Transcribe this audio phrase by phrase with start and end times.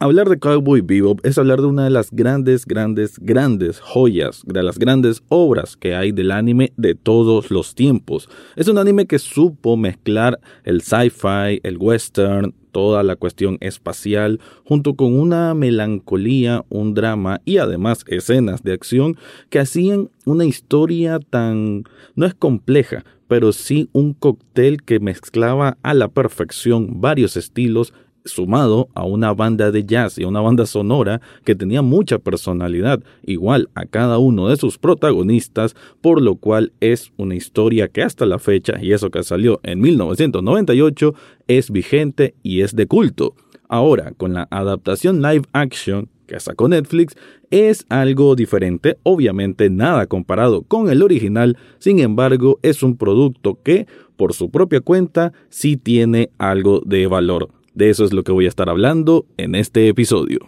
[0.00, 4.62] Hablar de Cowboy Bebop es hablar de una de las grandes, grandes, grandes joyas, de
[4.62, 8.28] las grandes obras que hay del anime de todos los tiempos.
[8.54, 14.94] Es un anime que supo mezclar el sci-fi, el western, toda la cuestión espacial, junto
[14.94, 19.16] con una melancolía, un drama y además escenas de acción
[19.50, 21.82] que hacían una historia tan...
[22.14, 27.92] no es compleja, pero sí un cóctel que mezclaba a la perfección varios estilos
[28.28, 33.02] sumado a una banda de jazz y a una banda sonora que tenía mucha personalidad,
[33.24, 38.26] igual a cada uno de sus protagonistas, por lo cual es una historia que hasta
[38.26, 41.14] la fecha, y eso que salió en 1998,
[41.48, 43.34] es vigente y es de culto.
[43.68, 47.16] Ahora, con la adaptación live action que sacó Netflix,
[47.50, 53.86] es algo diferente, obviamente nada comparado con el original, sin embargo es un producto que,
[54.16, 57.48] por su propia cuenta, sí tiene algo de valor.
[57.78, 60.40] De eso es lo que voy a estar hablando en este episodio.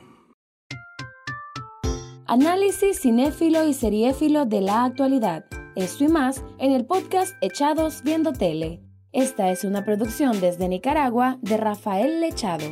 [2.26, 5.44] Análisis cinéfilo y seriéfilo de la actualidad.
[5.76, 8.82] Esto y más en el podcast Echados Viendo Tele.
[9.12, 12.66] Esta es una producción desde Nicaragua de Rafael Lechado.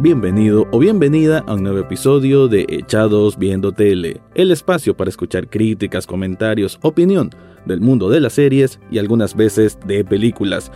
[0.00, 5.50] Bienvenido o bienvenida a un nuevo episodio de Echados Viendo Tele, el espacio para escuchar
[5.50, 7.30] críticas, comentarios, opinión
[7.66, 10.70] del mundo de las series y algunas veces de películas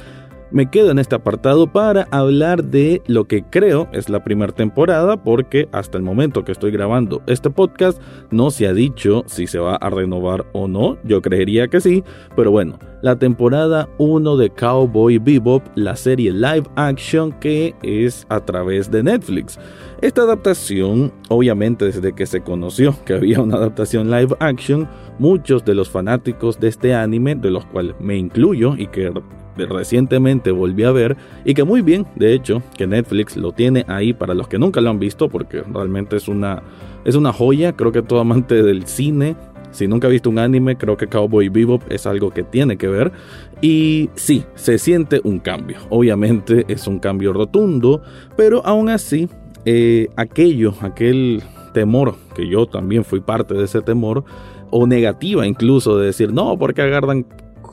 [0.53, 5.23] me quedo en este apartado para hablar de lo que creo es la primera temporada,
[5.23, 8.01] porque hasta el momento que estoy grabando este podcast
[8.31, 10.99] no se ha dicho si se va a renovar o no.
[11.05, 12.05] Yo creería que sí,
[12.37, 18.41] pero bueno, la temporada 1 de Cowboy Bebop, la serie live action que es a
[18.41, 19.59] través de Netflix.
[20.01, 25.75] Esta adaptación, obviamente desde que se conoció que había una adaptación live action, muchos de
[25.75, 29.13] los fanáticos de este anime, de los cuales me incluyo y que
[29.57, 34.13] recientemente volví a ver y que muy bien, de hecho, que Netflix lo tiene ahí
[34.13, 36.63] para los que nunca lo han visto porque realmente es una,
[37.05, 39.37] es una joya, creo que todo amante del cine,
[39.73, 42.89] si nunca ha visto un anime, creo que Cowboy Bebop es algo que tiene que
[42.89, 43.11] ver.
[43.61, 48.03] Y sí, se siente un cambio, obviamente es un cambio rotundo,
[48.37, 49.29] pero aún así,
[49.65, 51.43] eh, aquello, aquel
[51.73, 54.25] temor, que yo también fui parte de ese temor,
[54.71, 57.27] o negativa incluso de decir, no, porque agarran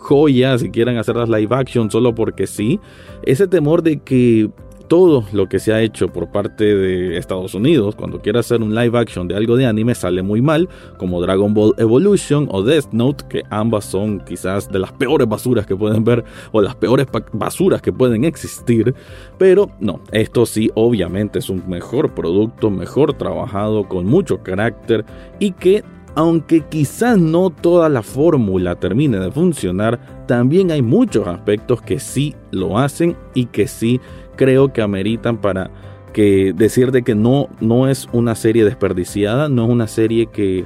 [0.09, 2.79] joyas y quieran hacer las live action solo porque sí.
[3.23, 4.49] Ese temor de que
[4.87, 8.73] todo lo que se ha hecho por parte de Estados Unidos, cuando quiere hacer un
[8.73, 12.91] live action de algo de anime, sale muy mal, como Dragon Ball Evolution o Death
[12.91, 17.05] Note, que ambas son quizás de las peores basuras que pueden ver o las peores
[17.33, 18.95] basuras que pueden existir.
[19.37, 25.05] Pero no, esto sí, obviamente es un mejor producto, mejor trabajado, con mucho carácter
[25.37, 25.83] y que
[26.15, 32.35] aunque quizás no toda la fórmula termine de funcionar, también hay muchos aspectos que sí
[32.51, 33.99] lo hacen y que sí
[34.35, 35.71] creo que ameritan para
[36.13, 40.65] que decir de que no, no es una serie desperdiciada, no es una serie que,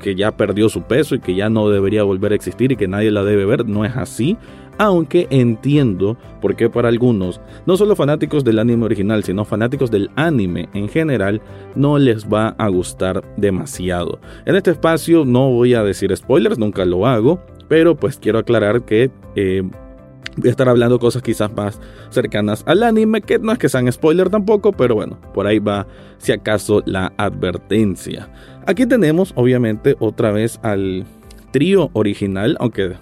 [0.00, 2.88] que ya perdió su peso y que ya no debería volver a existir y que
[2.88, 4.36] nadie la debe ver, no es así
[4.78, 10.10] aunque entiendo por qué para algunos, no solo fanáticos del anime original, sino fanáticos del
[10.16, 11.40] anime en general,
[11.74, 14.20] no les va a gustar demasiado.
[14.46, 18.84] En este espacio no voy a decir spoilers, nunca lo hago, pero pues quiero aclarar
[18.84, 19.10] que...
[19.36, 19.62] Eh,
[20.36, 21.80] voy a estar hablando cosas quizás más
[22.10, 25.86] cercanas al anime, que no es que sean spoiler tampoco, pero bueno, por ahí va
[26.18, 28.28] si acaso la advertencia.
[28.66, 31.04] Aquí tenemos obviamente otra vez al
[31.52, 32.94] trío original, aunque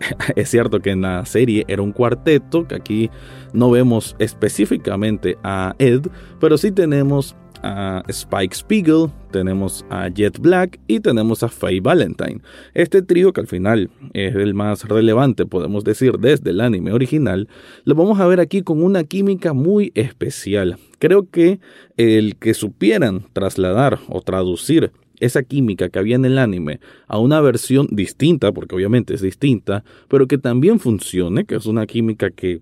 [0.36, 3.10] es cierto que en la serie era un cuarteto, que aquí
[3.52, 6.06] no vemos específicamente a Ed,
[6.40, 12.40] pero sí tenemos a Spike Spiegel, tenemos a Jet Black y tenemos a Faye Valentine.
[12.74, 17.48] Este trío, que al final es el más relevante, podemos decir, desde el anime original,
[17.84, 20.78] lo vamos a ver aquí con una química muy especial.
[20.98, 21.60] Creo que
[21.96, 27.40] el que supieran trasladar o traducir esa química que había en el anime a una
[27.40, 32.60] versión distinta, porque obviamente es distinta, pero que también funcione, que es una química que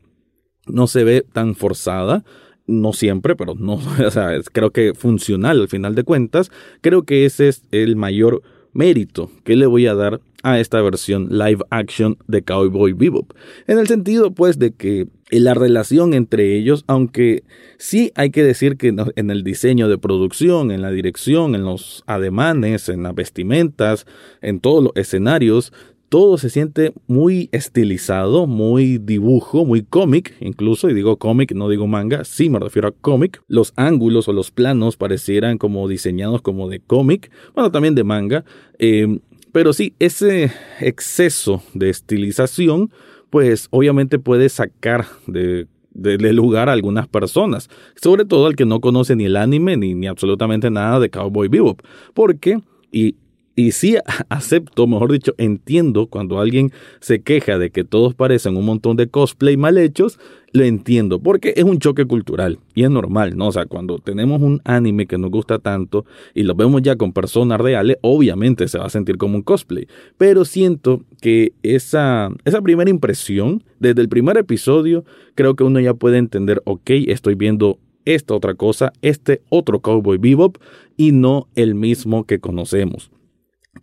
[0.67, 2.25] no se ve tan forzada,
[2.67, 3.79] no siempre, pero no,
[4.53, 6.51] creo que funcional al final de cuentas,
[6.81, 8.43] creo que ese es el mayor
[8.75, 13.33] mérito que le voy a dar a esta versión live action de Cowboy Bebop.
[13.67, 17.45] En el sentido, pues, de que la relación entre ellos, aunque
[17.79, 22.05] sí hay que decir que en el diseño de producción, en la dirección, en los
[22.07, 24.07] ademanes, en las vestimentas,
[24.43, 25.73] en todos los escenarios,
[26.09, 31.87] todo se siente muy estilizado, muy dibujo, muy cómic, incluso, y digo cómic, no digo
[31.87, 33.43] manga, sí me refiero a cómic.
[33.49, 38.45] Los ángulos o los planos parecieran como diseñados como de cómic, bueno, también de manga.
[38.79, 39.19] Eh,
[39.53, 42.91] Pero sí, ese exceso de estilización,
[43.31, 45.67] pues obviamente puede sacar de,
[46.33, 50.09] lugar a algunas personas, sobre todo al que no conoce ni el anime ni, ni
[50.09, 51.81] absolutamente nada de Cowboy Bebop,
[52.15, 52.61] porque,
[52.91, 53.15] y
[53.57, 53.97] y sí
[54.29, 59.09] acepto, mejor dicho, entiendo cuando alguien se queja de que todos parecen un montón de
[59.09, 60.19] cosplay mal hechos,
[60.53, 63.49] lo entiendo, porque es un choque cultural y es normal, ¿no?
[63.49, 67.13] O sea, cuando tenemos un anime que nos gusta tanto y lo vemos ya con
[67.13, 69.87] personas reales, obviamente se va a sentir como un cosplay.
[70.17, 75.05] Pero siento que esa, esa primera impresión, desde el primer episodio,
[75.35, 80.19] creo que uno ya puede entender, ok, estoy viendo esta otra cosa, este otro Cowboy
[80.19, 80.59] Bebop
[80.97, 83.11] y no el mismo que conocemos.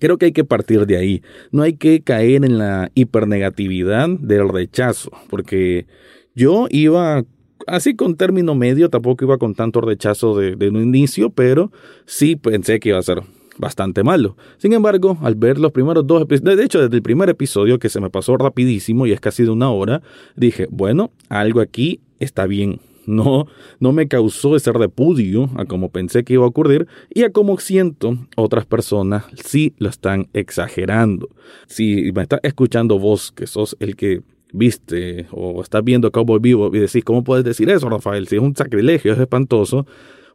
[0.01, 1.21] Creo que hay que partir de ahí.
[1.51, 5.86] No hay que caer en la hipernegatividad del rechazo, porque
[6.33, 7.24] yo iba
[7.68, 11.71] así con término medio, tampoco iba con tanto rechazo de, un inicio, pero
[12.07, 13.21] sí pensé que iba a ser
[13.59, 14.36] bastante malo.
[14.57, 17.89] Sin embargo, al ver los primeros dos episodios, de hecho desde el primer episodio que
[17.89, 20.01] se me pasó rapidísimo y es casi de una hora,
[20.36, 23.48] dije, bueno, algo aquí está bien no,
[23.80, 27.57] no me causó ese repudio a como pensé que iba a ocurrir y a como
[27.59, 31.30] siento otras personas sí lo están exagerando.
[31.68, 34.21] Si me estás escuchando vos, que sos el que
[34.53, 38.27] viste o estás viendo Cowboy Vivo y decís, ¿cómo puedes decir eso, Rafael?
[38.27, 39.86] Si es un sacrilegio, es espantoso.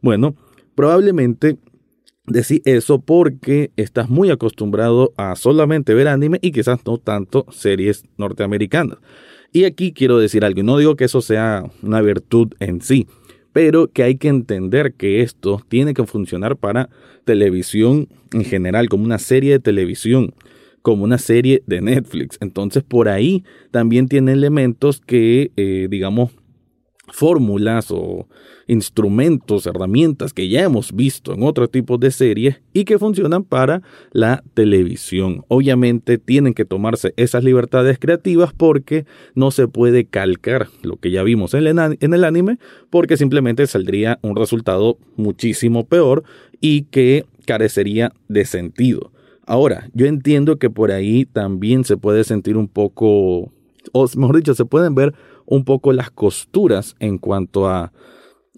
[0.01, 0.35] Bueno,
[0.75, 1.57] probablemente
[2.25, 8.03] decís eso porque estás muy acostumbrado a solamente ver anime y quizás no tanto series
[8.17, 8.97] norteamericanas.
[9.51, 13.07] Y aquí quiero decir algo, no digo que eso sea una virtud en sí,
[13.53, 16.89] pero que hay que entender que esto tiene que funcionar para
[17.25, 20.33] televisión en general, como una serie de televisión,
[20.81, 22.37] como una serie de Netflix.
[22.39, 26.31] Entonces por ahí también tiene elementos que, eh, digamos,
[27.09, 28.27] fórmulas o
[28.67, 33.81] instrumentos, herramientas que ya hemos visto en otro tipo de series y que funcionan para
[34.11, 35.45] la televisión.
[35.47, 39.05] Obviamente tienen que tomarse esas libertades creativas porque
[39.35, 42.59] no se puede calcar lo que ya vimos en el, anime
[42.89, 46.23] porque simplemente saldría un resultado muchísimo peor
[46.59, 49.11] y que carecería de sentido.
[49.45, 53.51] Ahora, yo entiendo que por ahí también se puede sentir un poco,
[53.93, 55.13] o mejor dicho, se pueden ver
[55.45, 57.93] un poco las costuras en cuanto a,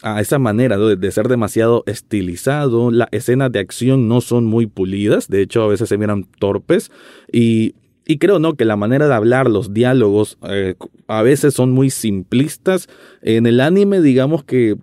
[0.01, 2.91] a esa manera de, ser demasiado estilizado.
[2.91, 6.91] Las escenas de acción no son muy pulidas, de hecho a veces se miran torpes
[7.31, 7.75] y,
[8.05, 10.75] y creo no que la manera de hablar, los diálogos eh,
[11.07, 12.87] a veces son muy simplistas.
[13.21, 14.75] En el anime digamos que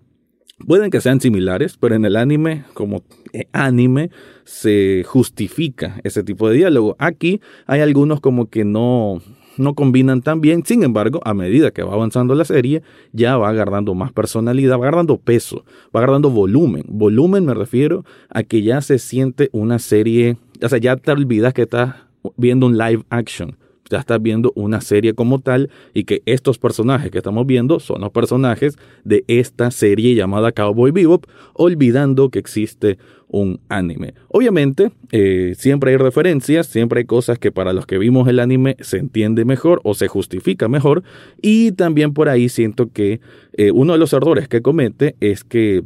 [0.67, 3.03] pueden que sean similares, pero en el anime como
[3.33, 4.11] eh, anime
[4.45, 6.97] se justifica ese tipo de diálogo.
[6.99, 9.21] Aquí hay algunos como que no
[9.59, 10.65] no combinan tan bien.
[10.65, 12.83] Sin embargo, a medida que va avanzando la serie,
[13.13, 15.65] ya va agarrando más personalidad, va agarrando peso,
[15.95, 16.85] va agarrando volumen.
[16.89, 21.55] Volumen me refiero a que ya se siente una serie, o sea, ya te olvidas
[21.55, 21.95] que estás
[22.37, 23.57] viendo un live action
[23.91, 28.01] ya estás viendo una serie como tal y que estos personajes que estamos viendo son
[28.01, 32.99] los personajes de esta serie llamada Cowboy Bebop, olvidando que existe
[33.29, 34.15] un anime.
[34.29, 38.77] Obviamente, eh, siempre hay referencias, siempre hay cosas que para los que vimos el anime
[38.81, 41.03] se entiende mejor o se justifica mejor
[41.43, 43.21] y también por ahí siento que
[43.53, 45.83] eh, uno de los errores que comete es que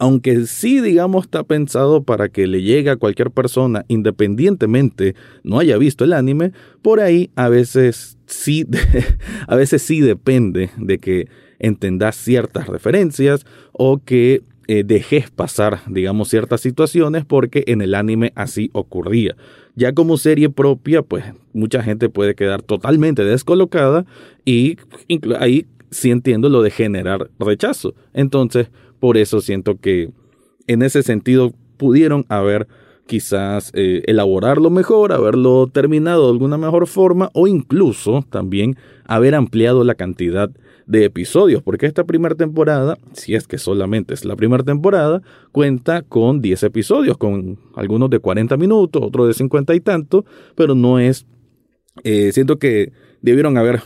[0.00, 5.76] aunque sí, digamos, está pensado para que le llegue a cualquier persona independientemente no haya
[5.78, 6.52] visto el anime,
[6.82, 8.66] por ahí a veces sí,
[9.48, 16.28] a veces sí depende de que entendas ciertas referencias o que eh, dejes pasar, digamos,
[16.28, 19.36] ciertas situaciones porque en el anime así ocurría.
[19.76, 24.06] Ya como serie propia, pues mucha gente puede quedar totalmente descolocada
[24.44, 24.76] y
[25.38, 27.94] ahí sí entiendo lo de generar rechazo.
[28.12, 30.10] Entonces, por eso siento que
[30.66, 32.68] en ese sentido pudieron haber
[33.06, 38.76] quizás eh, elaborarlo mejor, haberlo terminado de alguna mejor forma o incluso también
[39.06, 40.50] haber ampliado la cantidad
[40.86, 46.02] de episodios, porque esta primera temporada, si es que solamente es la primera temporada, cuenta
[46.02, 50.24] con 10 episodios, con algunos de 40 minutos, otros de 50 y tanto,
[50.54, 51.26] pero no es,
[52.04, 53.80] eh, siento que debieron haber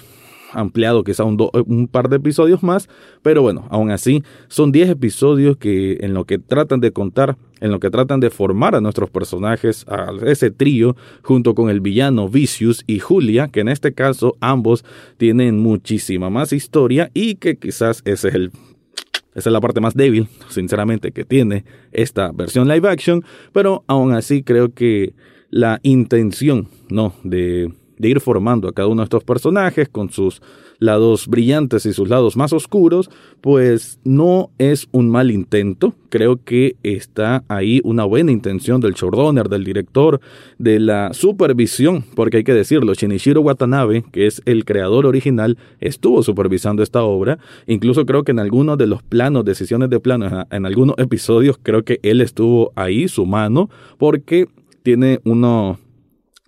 [0.52, 2.88] ampliado quizá un, un, par de episodios más,
[3.22, 7.70] pero bueno, aún así son 10 episodios que en lo que tratan de contar, en
[7.70, 12.28] lo que tratan de formar a nuestros personajes, a ese trío, junto con el villano
[12.28, 14.84] Vicious y Julia, que en este caso ambos
[15.16, 18.52] tienen muchísima más historia y que quizás ese es el
[19.34, 24.12] esa es la parte más débil, sinceramente, que tiene esta versión live action, pero aún
[24.12, 25.14] así creo que
[25.50, 27.14] la intención, ¿no?
[27.22, 30.40] De de ir formando a cada uno de estos personajes con sus
[30.78, 33.10] lados brillantes y sus lados más oscuros,
[33.42, 35.92] pues no es un mal intento.
[36.08, 40.20] Creo que está ahí una buena intención del showrunner, del director,
[40.58, 46.22] de la supervisión, porque hay que decirlo, Shinichiro Watanabe, que es el creador original, estuvo
[46.22, 47.38] supervisando esta obra.
[47.66, 51.84] Incluso creo que en algunos de los planos, decisiones de planos, en algunos episodios, creo
[51.84, 54.48] que él estuvo ahí, su mano, porque
[54.82, 55.78] tiene uno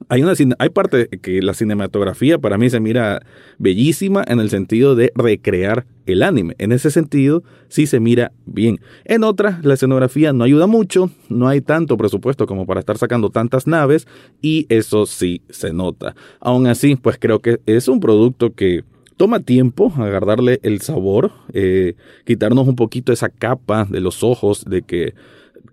[0.09, 3.23] hay, una, hay parte que la cinematografía para mí se mira
[3.59, 6.55] bellísima en el sentido de recrear el anime.
[6.59, 8.81] En ese sentido, sí se mira bien.
[9.05, 13.31] En otras, la escenografía no ayuda mucho, no hay tanto presupuesto como para estar sacando
[13.31, 14.07] tantas naves
[14.41, 16.15] y eso sí se nota.
[16.41, 18.85] Aún así, pues creo que es un producto que
[19.17, 21.95] toma tiempo agarrarle el sabor, eh,
[22.25, 25.15] quitarnos un poquito esa capa de los ojos de que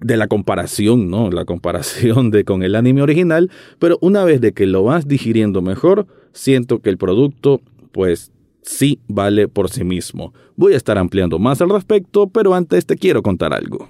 [0.01, 1.31] de la comparación, ¿no?
[1.31, 5.61] La comparación de con el anime original, pero una vez de que lo vas digiriendo
[5.61, 10.33] mejor, siento que el producto, pues sí vale por sí mismo.
[10.55, 13.89] Voy a estar ampliando más al respecto, pero antes te quiero contar algo.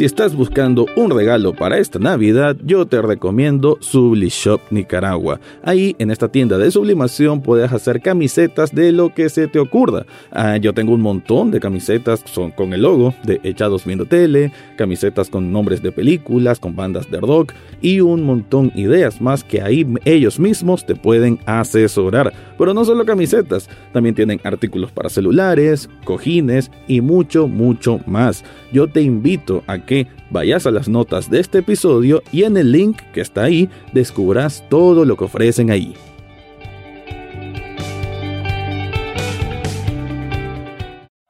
[0.00, 5.40] Si estás buscando un regalo para esta Navidad, yo te recomiendo Sublishop Nicaragua.
[5.62, 10.06] Ahí, en esta tienda de sublimación, puedes hacer camisetas de lo que se te ocurra.
[10.32, 14.54] Ah, yo tengo un montón de camisetas son con el logo de Echados Viendo Tele,
[14.78, 17.52] camisetas con nombres de películas, con bandas de rock
[17.82, 22.32] y un montón de ideas más que ahí ellos mismos te pueden asesorar.
[22.56, 28.44] Pero no solo camisetas, también tienen artículos para celulares, cojines y mucho, mucho más.
[28.72, 29.89] Yo te invito a que
[30.30, 34.64] vayas a las notas de este episodio y en el link que está ahí descubras
[34.68, 35.94] todo lo que ofrecen ahí.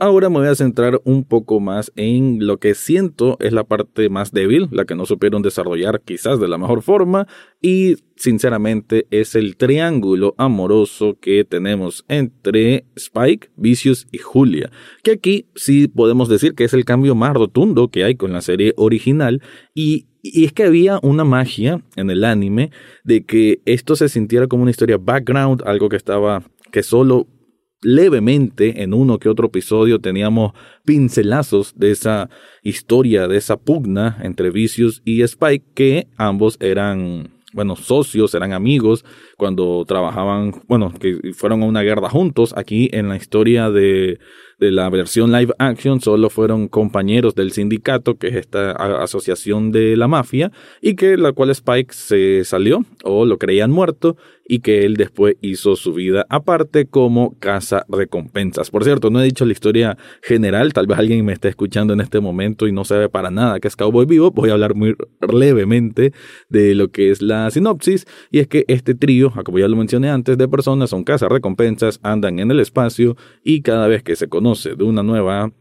[0.02, 4.08] Ahora me voy a centrar un poco más en lo que siento es la parte
[4.08, 7.26] más débil, la que no supieron desarrollar quizás de la mejor forma
[7.60, 14.70] y sinceramente es el triángulo amoroso que tenemos entre Spike, Vicious y Julia,
[15.02, 18.40] que aquí sí podemos decir que es el cambio más rotundo que hay con la
[18.40, 19.42] serie original
[19.74, 22.70] y y es que había una magia en el anime
[23.04, 27.26] de que esto se sintiera como una historia background, algo que estaba, que solo
[27.82, 30.52] levemente en uno que otro episodio teníamos
[30.84, 32.28] pincelazos de esa
[32.62, 39.04] historia, de esa pugna entre Vicious y Spike, que ambos eran, bueno, socios, eran amigos
[39.40, 42.52] cuando trabajaban, bueno, que fueron a una guerra juntos.
[42.58, 44.18] Aquí en la historia de,
[44.58, 49.96] de la versión live action solo fueron compañeros del sindicato, que es esta asociación de
[49.96, 54.84] la mafia, y que la cual Spike se salió o lo creían muerto y que
[54.84, 58.68] él después hizo su vida aparte como casa recompensas.
[58.70, 62.00] Por cierto, no he dicho la historia general, tal vez alguien me esté escuchando en
[62.00, 64.96] este momento y no sabe para nada que es Cowboy Vivo, voy a hablar muy
[65.32, 66.12] levemente
[66.48, 70.10] de lo que es la sinopsis y es que este trío, como ya lo mencioné
[70.10, 74.74] antes, de personas son recompensas, andan en el espacio y cada vez que se conoce
[74.74, 75.52] de una nueva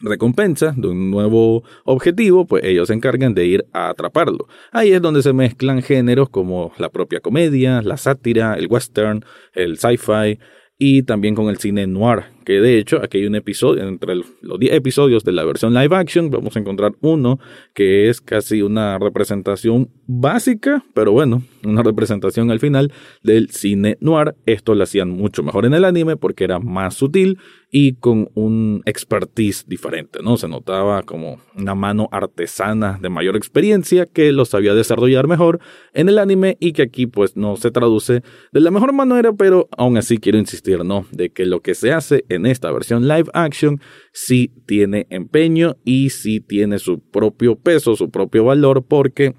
[0.00, 4.46] recompensa, de un nuevo objetivo, pues ellos se encargan de ir a atraparlo.
[4.72, 9.78] Ahí es donde se mezclan géneros como la propia comedia, la sátira, el western, el
[9.78, 10.38] sci-fi
[10.78, 14.58] y también con el cine noir, que de hecho aquí hay un episodio, entre los
[14.58, 17.38] 10 episodios de la versión live action, vamos a encontrar uno
[17.74, 24.34] que es casi una representación básica, pero bueno, una representación al final del cine noir.
[24.46, 27.38] Esto lo hacían mucho mejor en el anime porque era más sutil
[27.70, 30.36] y con un expertise diferente, ¿no?
[30.36, 35.58] Se notaba como una mano artesana de mayor experiencia que lo sabía desarrollar mejor
[35.92, 38.22] en el anime y que aquí pues no se traduce
[38.52, 41.06] de la mejor manera, pero aún así quiero insistir, ¿no?
[41.10, 43.80] De que lo que se hace en esta versión live action
[44.12, 49.34] sí tiene empeño y sí tiene su propio peso, su propio valor porque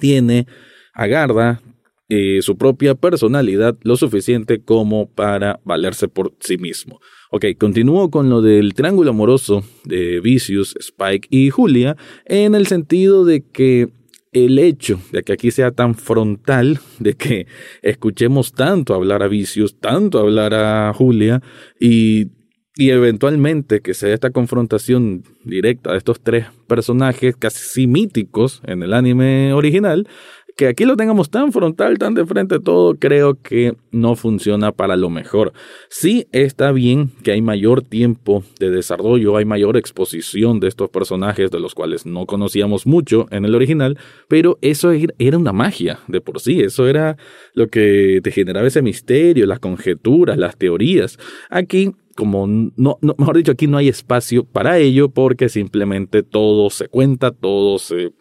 [0.00, 0.46] tiene,
[0.94, 1.62] agarra
[2.08, 7.00] eh, su propia personalidad lo suficiente como para valerse por sí mismo.
[7.30, 13.24] Ok, continúo con lo del triángulo amoroso de Vicious, Spike y Julia, en el sentido
[13.24, 13.88] de que
[14.32, 17.46] el hecho de que aquí sea tan frontal, de que
[17.82, 21.42] escuchemos tanto hablar a Vicious, tanto hablar a Julia
[21.78, 22.28] y,
[22.74, 28.94] y eventualmente que sea esta confrontación directa de estos tres personajes casi míticos en el
[28.94, 30.08] anime original,
[30.56, 34.96] que aquí lo tengamos tan frontal, tan de frente todo, creo que no funciona para
[34.96, 35.52] lo mejor.
[35.88, 41.50] Sí está bien que hay mayor tiempo de desarrollo, hay mayor exposición de estos personajes
[41.50, 46.20] de los cuales no conocíamos mucho en el original, pero eso era una magia de
[46.20, 47.16] por sí, eso era
[47.54, 51.18] lo que te generaba ese misterio, las conjeturas, las teorías.
[51.50, 56.88] Aquí como no, mejor dicho, aquí no hay espacio para ello porque simplemente todo se
[56.88, 58.12] cuenta, todo se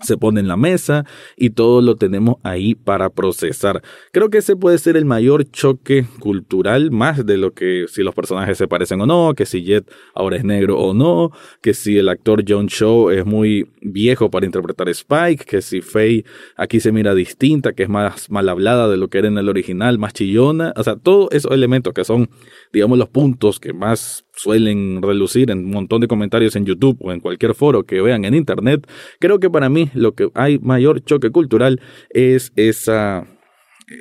[0.00, 1.04] se pone en la mesa
[1.36, 3.82] y todo lo tenemos ahí para procesar.
[4.12, 8.14] Creo que ese puede ser el mayor choque cultural, más de lo que si los
[8.14, 11.98] personajes se parecen o no, que si Jet ahora es negro o no, que si
[11.98, 16.24] el actor John Cho es muy viejo para interpretar Spike, que si Faye
[16.56, 19.48] aquí se mira distinta, que es más mal hablada de lo que era en el
[19.48, 22.30] original, más chillona, o sea, todos esos elementos que son,
[22.72, 27.12] digamos, los puntos que más suelen relucir en un montón de comentarios en YouTube o
[27.12, 28.88] en cualquier foro que vean en Internet,
[29.20, 33.26] creo que para mí lo que hay mayor choque cultural es esa,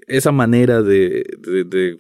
[0.08, 1.98] esa manera de, de,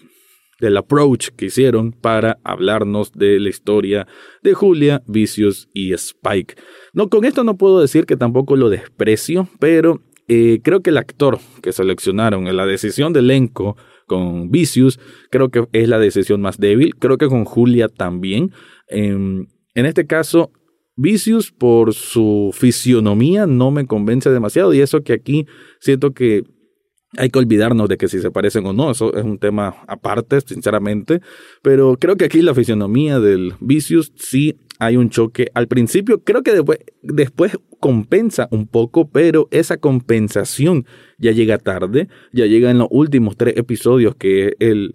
[0.60, 4.08] del approach que hicieron para hablarnos de la historia
[4.44, 6.56] de Julia, Vicious y Spike.
[6.94, 10.98] No, con esto no puedo decir que tampoco lo desprecio, pero eh, creo que el
[10.98, 15.00] actor que seleccionaron en la decisión de elenco con Vicious,
[15.30, 16.96] creo que es la decisión más débil.
[16.96, 18.52] Creo que con Julia también.
[18.88, 19.46] Em,
[19.76, 20.52] en este caso,
[20.96, 25.46] Vicious por su fisionomía no me convence demasiado y eso que aquí
[25.80, 26.44] siento que
[27.16, 30.42] hay que olvidarnos de que si se parecen o no, eso es un tema aparte,
[30.42, 31.22] sinceramente,
[31.62, 35.48] pero creo que aquí la fisionomía del Vicious sí hay un choque.
[35.54, 40.86] Al principio creo que después, después compensa un poco, pero esa compensación
[41.18, 44.94] ya llega tarde, ya llega en los últimos tres episodios que el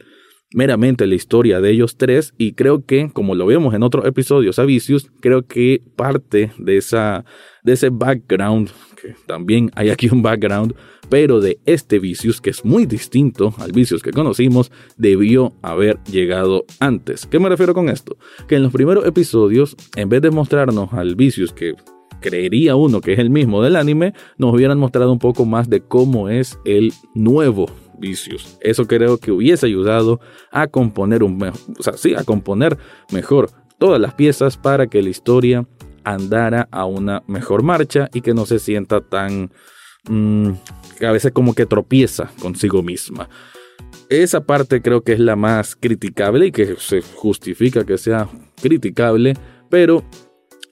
[0.54, 4.58] meramente la historia de ellos tres y creo que como lo vemos en otros episodios
[4.58, 7.24] a Vicious, creo que parte de esa
[7.62, 8.70] de ese background,
[9.26, 10.74] también hay aquí un background,
[11.08, 16.64] pero de este Vicious, que es muy distinto al Vicious que conocimos, debió haber llegado
[16.80, 17.26] antes.
[17.26, 18.16] ¿Qué me refiero con esto?
[18.48, 21.74] Que en los primeros episodios, en vez de mostrarnos al Vicious que
[22.20, 25.80] creería uno que es el mismo del anime, nos hubieran mostrado un poco más de
[25.80, 27.66] cómo es el nuevo
[27.98, 28.58] Vicious.
[28.60, 32.78] Eso creo que hubiese ayudado a componer un mejor, o sea, sí, a componer
[33.12, 35.66] mejor todas las piezas para que la historia
[36.04, 39.50] andara a una mejor marcha y que no se sienta tan...
[40.08, 40.50] Mm,
[41.06, 43.28] a veces como que tropieza consigo misma.
[44.08, 48.28] Esa parte creo que es la más criticable y que se justifica que sea
[48.60, 49.34] criticable,
[49.70, 50.04] pero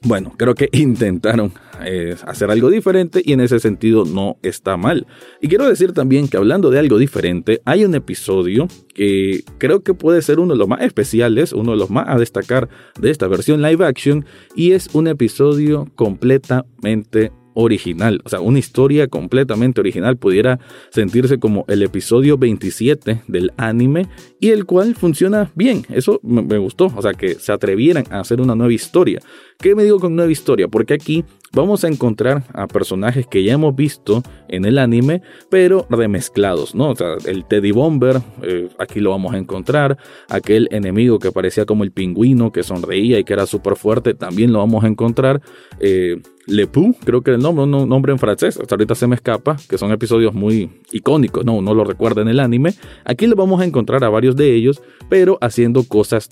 [0.03, 1.53] bueno, creo que intentaron
[1.85, 5.07] eh, hacer algo diferente y en ese sentido no está mal.
[5.41, 9.95] Y quiero decir también que hablando de algo diferente, hay un episodio que creo que
[9.95, 13.29] puede ser uno de los más especiales, uno de los más a destacar de esta
[13.29, 20.17] versión live action y es un episodio completamente original, o sea, una historia completamente original
[20.17, 20.61] pudiera
[20.91, 24.09] sentirse como el episodio 27 del anime
[24.39, 28.41] y el cual funciona bien, eso me gustó, o sea, que se atrevieran a hacer
[28.41, 29.21] una nueva historia.
[29.61, 30.69] ¿Qué me digo con nueva historia?
[30.69, 35.21] Porque aquí vamos a encontrar a personajes que ya hemos visto en el anime,
[35.51, 36.91] pero remezclados, ¿no?
[36.91, 39.99] O sea, el Teddy Bomber, eh, aquí lo vamos a encontrar,
[40.31, 44.51] aquel enemigo que parecía como el pingüino, que sonreía y que era súper fuerte, también
[44.51, 45.43] lo vamos a encontrar.
[45.79, 49.15] Eh, le Pou, creo que el nombre, un nombre en francés, hasta ahorita se me
[49.15, 52.75] escapa, que son episodios muy icónicos, no, no lo recuerda en el anime.
[53.05, 56.29] Aquí le vamos a encontrar a varios de ellos, pero haciendo cosas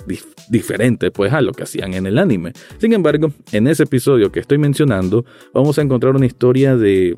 [0.49, 2.53] diferentes, pues a lo que hacían en el anime.
[2.79, 3.18] Sin embargo,
[3.53, 7.17] en ese episodio que estoy mencionando, vamos a encontrar una historia de,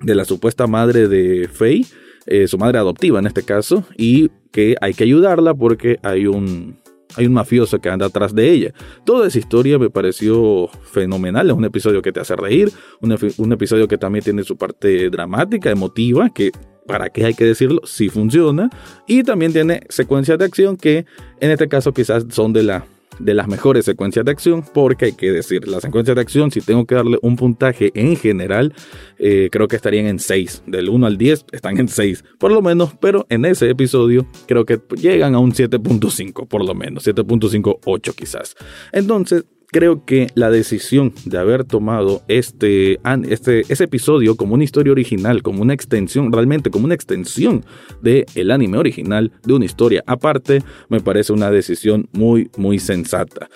[0.00, 1.86] de la supuesta madre de Faye,
[2.26, 6.76] eh, su madre adoptiva en este caso, y que hay que ayudarla porque hay un
[7.16, 8.74] hay un mafioso que anda atrás de ella.
[9.04, 11.48] Toda esa historia me pareció fenomenal.
[11.48, 12.70] Es un episodio que te hace reír,
[13.00, 16.52] un, episodio que también tiene su parte dramática, emotiva, que
[16.86, 18.70] para qué hay que decirlo, sí funciona.
[19.06, 21.06] Y también tiene secuencias de acción que
[21.40, 22.86] en este caso quizás son de la
[23.18, 26.60] de las mejores secuencias de acción, porque hay que decir, las secuencias de acción, si
[26.60, 28.74] tengo que darle un puntaje en general,
[29.18, 30.62] eh, creo que estarían en 6.
[30.66, 34.64] Del 1 al 10 están en 6, por lo menos, pero en ese episodio creo
[34.64, 38.56] que llegan a un 7.5, por lo menos, 7.58 quizás.
[38.92, 39.44] Entonces,
[39.74, 45.42] creo que la decisión de haber tomado este, este ese episodio como una historia original,
[45.42, 47.64] como una extensión, realmente como una extensión
[48.00, 53.48] del el anime original, de una historia aparte, me parece una decisión muy, muy sensata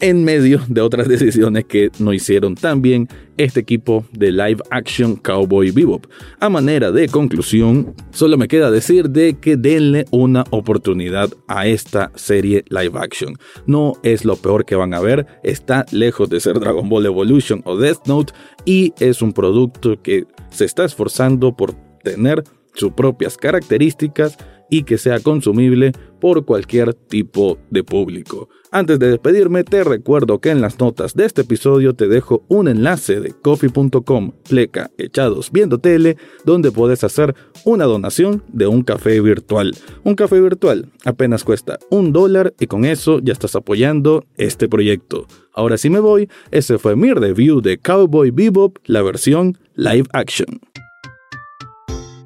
[0.00, 5.16] en medio de otras decisiones que no hicieron tan bien este equipo de live action
[5.16, 6.06] Cowboy Bebop.
[6.40, 12.10] A manera de conclusión, solo me queda decir de que denle una oportunidad a esta
[12.14, 13.36] serie live action.
[13.66, 17.62] No es lo peor que van a ver, está lejos de ser Dragon Ball Evolution
[17.64, 18.32] o Death Note
[18.64, 24.36] y es un producto que se está esforzando por tener sus propias características
[24.70, 28.48] y que sea consumible por cualquier tipo de público.
[28.72, 32.68] Antes de despedirme, te recuerdo que en las notas de este episodio te dejo un
[32.68, 39.20] enlace de coffee.com pleca echados viendo tele, donde puedes hacer una donación de un café
[39.20, 39.74] virtual.
[40.04, 45.26] Un café virtual apenas cuesta un dólar y con eso ya estás apoyando este proyecto.
[45.52, 50.60] Ahora sí me voy, ese fue mi review de Cowboy Bebop, la versión live action.